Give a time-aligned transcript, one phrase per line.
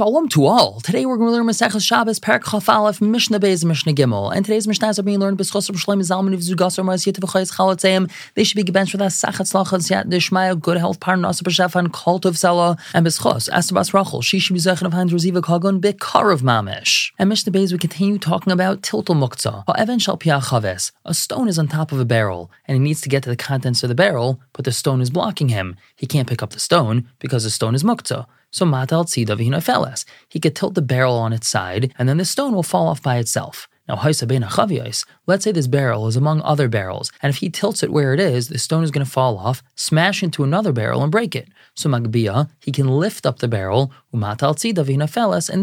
[0.00, 0.80] Shalom to all.
[0.80, 4.34] Today we're going to learn Maseches Shabbos, Parak Chaf Aleph, Mishnah Beis, Mishnah Gimel.
[4.34, 8.10] And today's Mishnahs are being learned B'schos Shloim Zalman of Zugasar Maz Yitav Chayes Chalatzeim.
[8.32, 12.24] They should be gebenched with us Sachat Slachas Yat good health, Parn Nasa B'Shefan, Cult
[12.24, 17.12] of Sela, and B'schos Astabas Rachel, be Zechen of Hand Reziva Kagon, Bikar of Mamish.
[17.18, 20.92] And Mishnah Beis, we continue talking about Tiltul Muktzah, Ha'evan Shal Pia Chaves.
[21.04, 23.36] A stone is on top of a barrel, and he needs to get to the
[23.36, 25.76] contents of the barrel, but the stone is blocking him.
[25.94, 28.24] He can't pick up the stone because the stone is Muktzah.
[28.50, 30.04] So matal tzida v'hinofeles.
[30.28, 33.02] He could tilt the barrel on its side, and then the stone will fall off
[33.02, 33.68] by itself.
[33.88, 38.14] Now, let's say this barrel is among other barrels, and if he tilts it where
[38.14, 41.34] it is, the stone is going to fall off, smash into another barrel, and break
[41.34, 41.48] it.
[41.74, 44.22] So Magbia, he can lift up the barrel, and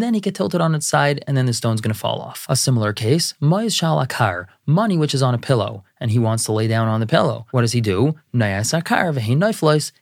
[0.01, 2.21] then he can tilt it on its side, and then the stone's going to fall
[2.21, 2.45] off.
[2.49, 6.51] A similar case, moiz shalakar, money which is on a pillow, and he wants to
[6.51, 7.45] lay down on the pillow.
[7.51, 8.15] What does he do?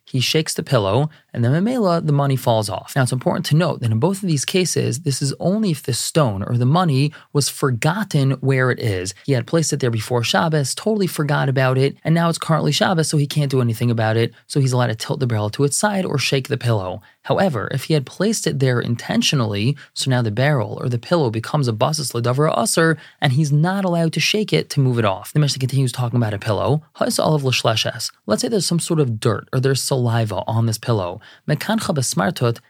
[0.07, 2.95] He shakes the pillow, and then Mamela, the money falls off.
[2.95, 5.83] Now it's important to note that in both of these cases, this is only if
[5.83, 9.13] the stone or the money was forgotten where it is.
[9.25, 12.71] He had placed it there before Shabbos, totally forgot about it, and now it's currently
[12.71, 15.49] Shabbos, so he can't do anything about it, so he's allowed to tilt the barrel
[15.51, 17.01] to its side or shake the pillow.
[17.23, 21.31] However, if he had placed it there intentionally, so now the barrel or the pillow
[21.31, 25.05] becomes a basis ledavra usr, and he's not allowed to shake it to move it
[25.05, 25.33] off.
[25.33, 26.83] The Mishnah continues talking about a pillow.
[26.99, 31.19] Let's say there's some sort of dirt or there's saliva on this pillow.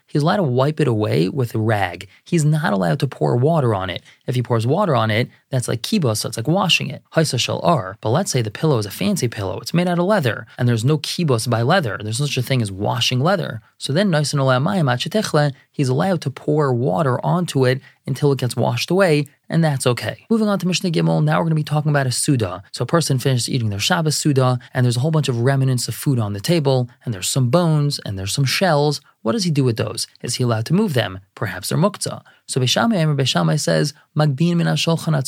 [0.06, 2.08] He's allowed to wipe it away with a rag.
[2.24, 4.02] He's not allowed to pour water on it.
[4.26, 7.02] If he pours water on it, that's like kibos, so it's like washing it.
[7.14, 7.96] Haisa shel ar.
[8.00, 9.60] But let's say the pillow is a fancy pillow.
[9.60, 11.98] It's made out of leather, and there's no kibos by leather.
[12.02, 13.60] There's such a thing as washing leather.
[13.78, 19.62] So then he's allowed to pour water onto it until it gets washed away, and
[19.62, 20.26] that's okay.
[20.30, 22.62] Moving on to Mishnah Gimel, now we're going to be talking about a Suda.
[22.72, 25.88] So a person finishes eating their Shabbos Suda, and there's a whole bunch of remnants
[25.88, 29.00] of food on the table, and there's some bones, and there's some shells.
[29.26, 30.06] What does he do with those?
[30.22, 31.18] Is he allowed to move them?
[31.34, 32.22] Perhaps they're muktzah.
[32.46, 35.26] So Beis Shammai Amr Beis Shammai says, Magbin min ha-sholchan at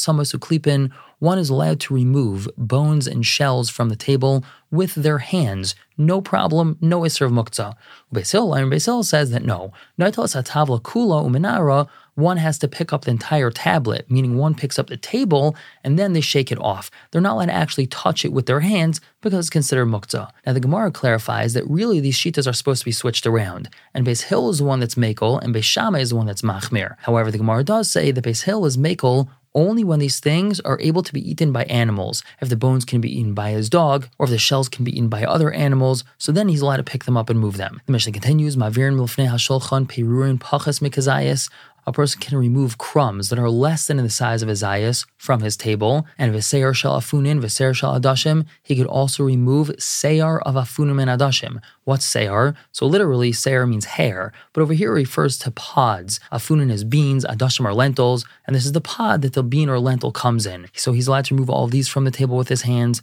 [1.19, 5.75] one is allowed to remove bones and shells from the table with their hands.
[5.97, 7.75] No problem, no iser of muktzah.
[8.15, 9.73] Beisil, Amr Beisil says that no.
[9.99, 14.77] Naitalas hatavla kula uminara one has to pick up the entire tablet, meaning one picks
[14.77, 15.55] up the table
[15.85, 16.91] and then they shake it off.
[17.11, 20.31] They're not allowed to actually touch it with their hands because it's considered muktzah.
[20.45, 24.07] Now the Gemara clarifies that really these shitas are supposed to be switched around, and
[24.07, 26.97] Beis Hill is the one that's makel and Beis Shammai is the one that's machmir.
[26.99, 30.79] However, the Gemara does say that Beis Hill is makel only when these things are
[30.81, 32.23] able to be eaten by animals.
[32.41, 34.93] If the bones can be eaten by his dog, or if the shells can be
[34.93, 37.81] eaten by other animals, so then he's allowed to pick them up and move them.
[37.87, 41.51] The Mishnah continues, Mavirin milfnei hasholchan perurin pachas mikazayas
[41.89, 45.41] a person can remove crumbs that are less than the size of a zayas from
[45.41, 51.01] his table, and v'seir shal afunin, v'seir adashim, he could also remove seyar of afunim
[51.01, 51.61] and adashim.
[51.85, 52.55] What's seyar?
[52.73, 56.21] So literally, seyar means hair, but over here it refers to pods.
[56.31, 59.79] Afunin is beans, adashim are lentils, and this is the pod that the bean or
[59.79, 60.69] lentil comes in.
[60.75, 63.03] So he's allowed to remove all of these from the table with his hands,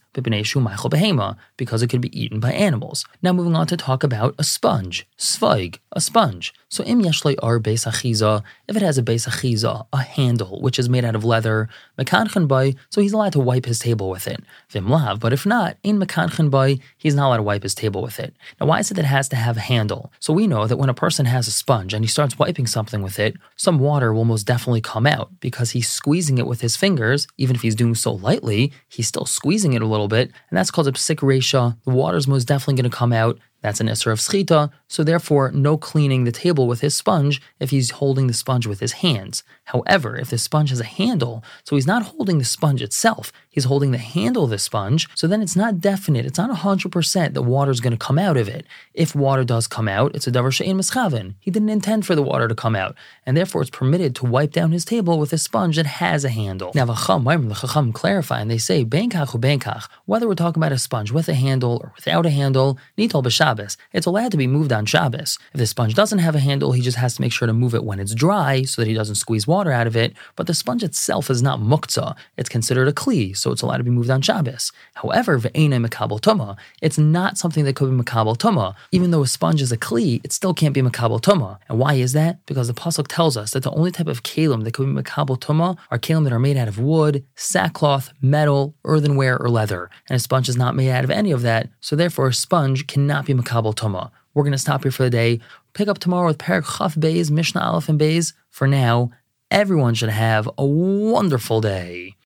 [1.57, 3.05] because it could be eaten by animals.
[3.21, 6.53] Now moving on to talk about a sponge, svig, a sponge.
[6.69, 10.79] So im yeshlei ar beis achiza, if it has a beis achiza, a handle which
[10.79, 14.27] is made out of leather, mekanchen by, so he's allowed to wipe his table with
[14.27, 14.43] it.
[14.69, 18.01] Vim lav, but if not, in mekanchen by, he's not allowed to wipe his table
[18.01, 18.35] with it.
[18.59, 20.11] Now why is it that it has to have a handle?
[20.19, 23.01] So we know that when a person has a sponge and he starts wiping something
[23.01, 26.75] with it, some water will most definitely come out because he's squeezing it with his
[26.75, 30.57] fingers, even if he's doing so lightly, he's still squeezing it a little bit, and
[30.57, 34.11] that's called a psik The water's most definitely going to come out that's an Isser
[34.11, 38.33] of Sechita, so therefore no cleaning the table with his sponge if he's holding the
[38.33, 39.43] sponge with his hands.
[39.63, 43.63] However, if the sponge has a handle, so he's not holding the sponge itself, he's
[43.63, 47.41] holding the handle of the sponge, so then it's not definite, it's not 100% that
[47.41, 48.67] water is going to come out of it.
[48.93, 51.33] If water does come out, it's a davar she'en mischaven.
[51.39, 52.95] He didn't intend for the water to come out,
[53.25, 56.29] and therefore it's permitted to wipe down his table with a sponge that has a
[56.29, 56.71] handle.
[56.75, 60.77] Now, the Chacham clarify, and they say, benkach u benkach, whether we're talking about a
[60.77, 63.23] sponge with a handle or without a handle, nitol
[63.55, 65.37] b'Shabbos, it's allowed to be moved on Shabbos.
[65.53, 67.73] If the sponge doesn't have a handle, he just has to make sure to move
[67.73, 70.13] it when it's dry so that he doesn't squeeze water out of it.
[70.35, 72.15] But the sponge itself is not muktzah.
[72.37, 74.71] It's considered a kli, so it's allowed to be moved on Shabbos.
[74.95, 78.75] However, ve'ene mekabel tuma, it's not something that could be mekabel tuma.
[78.91, 81.59] Even though a sponge is a kli, it still can't be mekabel tuma.
[81.69, 82.45] And why is that?
[82.45, 85.39] Because the pasuk tells us that the only type of kalim that could be mekabel
[85.39, 89.89] tuma are kalim that are made out of wood, sackcloth, metal, earthenware, or leather.
[90.09, 92.87] And a sponge is not made out of any of that, so therefore a sponge
[92.87, 94.11] cannot be mekabel tuma.
[94.33, 95.39] We're going to stop here for the day.
[95.73, 98.33] Pick up tomorrow with Parak Chaf Beis, Mishnah Aleph and Beis.
[98.49, 99.11] For now,
[99.49, 102.15] everyone should have a wonderful day.